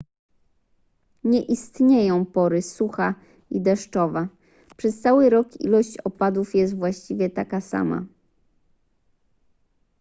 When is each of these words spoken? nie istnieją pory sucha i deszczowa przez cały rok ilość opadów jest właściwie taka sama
nie 1.23 1.41
istnieją 1.41 2.25
pory 2.25 2.61
sucha 2.61 3.15
i 3.51 3.61
deszczowa 3.61 4.27
przez 4.77 5.01
cały 5.01 5.29
rok 5.29 5.61
ilość 5.61 5.97
opadów 5.97 6.55
jest 6.55 6.75
właściwie 6.75 7.29
taka 7.29 7.61
sama 7.61 8.05